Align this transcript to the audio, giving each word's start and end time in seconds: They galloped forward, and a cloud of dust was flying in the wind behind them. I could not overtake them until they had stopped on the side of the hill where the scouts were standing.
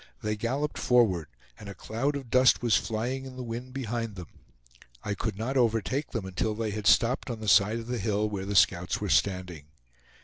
They 0.23 0.35
galloped 0.35 0.79
forward, 0.79 1.27
and 1.59 1.69
a 1.69 1.75
cloud 1.75 2.15
of 2.15 2.31
dust 2.31 2.63
was 2.63 2.75
flying 2.75 3.25
in 3.27 3.35
the 3.35 3.43
wind 3.43 3.71
behind 3.71 4.15
them. 4.15 4.25
I 5.03 5.13
could 5.13 5.37
not 5.37 5.57
overtake 5.57 6.09
them 6.09 6.25
until 6.25 6.55
they 6.55 6.71
had 6.71 6.87
stopped 6.87 7.29
on 7.29 7.39
the 7.39 7.47
side 7.47 7.77
of 7.77 7.85
the 7.85 7.99
hill 7.99 8.27
where 8.27 8.45
the 8.47 8.55
scouts 8.55 8.99
were 8.99 9.09
standing. 9.09 9.65